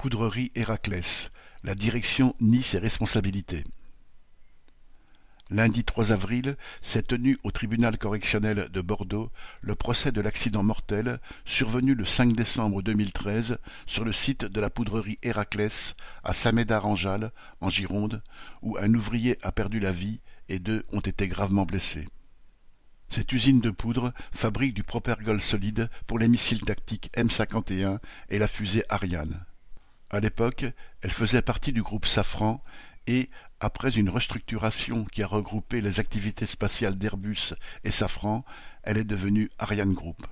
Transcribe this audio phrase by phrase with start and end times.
[0.00, 1.30] Poudrerie Héraclès,
[1.62, 3.64] la direction nie ses responsabilités.
[5.50, 11.20] Lundi 3 avril s'est tenu au tribunal correctionnel de Bordeaux le procès de l'accident mortel
[11.44, 15.94] survenu le 5 décembre 2013 sur le site de la poudrerie Héraclès
[16.24, 17.30] à Samédard-en-Jalles,
[17.60, 18.22] en Gironde,
[18.62, 22.08] où un ouvrier a perdu la vie et deux ont été gravement blessés.
[23.10, 27.98] Cette usine de poudre fabrique du propergol solide pour les missiles tactiques M51
[28.30, 29.44] et la fusée Ariane.
[30.10, 30.66] À l'époque,
[31.02, 32.60] elle faisait partie du groupe Safran
[33.06, 38.44] et, après une restructuration qui a regroupé les activités spatiales d'Airbus et Safran,
[38.82, 40.26] elle est devenue Ariane Group.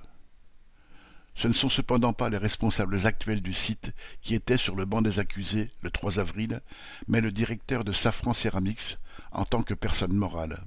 [1.35, 5.01] Ce ne sont cependant pas les responsables actuels du site qui étaient sur le banc
[5.01, 6.59] des accusés le 3 avril,
[7.07, 8.97] mais le directeur de Safran Ceramics
[9.31, 10.65] en tant que personne morale.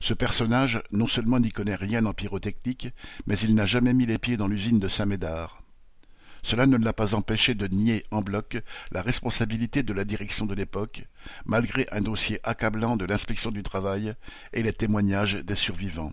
[0.00, 2.88] Ce personnage non seulement n'y connaît rien en pyrotechnique,
[3.26, 5.62] mais il n'a jamais mis les pieds dans l'usine de Saint-Médard.
[6.42, 8.58] Cela ne l'a pas empêché de nier en bloc
[8.92, 11.06] la responsabilité de la direction de l'époque,
[11.44, 14.14] malgré un dossier accablant de l'inspection du travail
[14.52, 16.12] et les témoignages des survivants.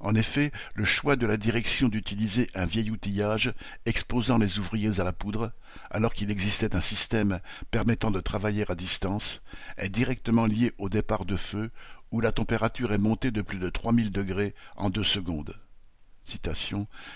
[0.00, 3.54] En effet, le choix de la direction d'utiliser un vieil outillage
[3.86, 5.52] exposant les ouvriers à la poudre,
[5.90, 7.40] alors qu'il existait un système
[7.70, 9.42] permettant de travailler à distance,
[9.78, 11.70] est directement lié au départ de feu
[12.10, 15.56] où la température est montée de plus de trois mille degrés en deux secondes.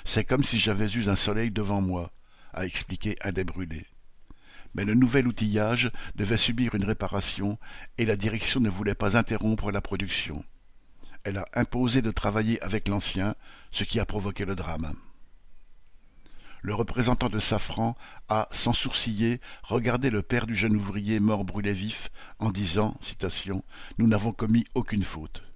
[0.04, 2.12] C'est comme si j'avais eu un soleil devant moi,
[2.52, 3.86] a expliqué un des brûlés.
[4.74, 7.58] Mais le nouvel outillage devait subir une réparation
[7.98, 10.44] et la direction ne voulait pas interrompre la production.
[11.24, 13.34] Elle a imposé de travailler avec l'ancien,
[13.72, 14.94] ce qui a provoqué le drame.
[16.62, 17.96] Le représentant de Safran
[18.28, 22.98] a, sans sourciller, regardé le père du jeune ouvrier mort brûlé vif en disant
[23.98, 25.49] Nous n'avons commis aucune faute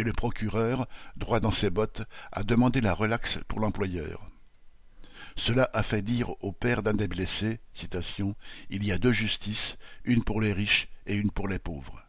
[0.00, 4.30] et le procureur, droit dans ses bottes, a demandé la relaxe pour l'employeur.
[5.36, 8.34] Cela a fait dire au père d'un des blessés, citation,
[8.70, 12.02] Il y a deux justices, une pour les riches et une pour les pauvres.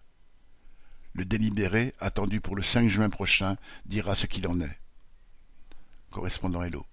[1.14, 4.80] Le délibéré, attendu pour le 5 juin prochain, dira ce qu'il en est.
[6.12, 6.86] Correspondant Hello.